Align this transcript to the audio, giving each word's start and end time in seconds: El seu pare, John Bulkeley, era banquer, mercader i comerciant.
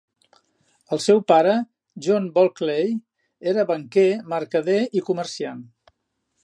El 0.95 1.01
seu 1.07 1.19
pare, 1.31 1.51
John 2.07 2.25
Bulkeley, 2.39 2.97
era 3.53 3.67
banquer, 3.75 4.09
mercader 4.35 4.81
i 5.01 5.05
comerciant. 5.11 5.63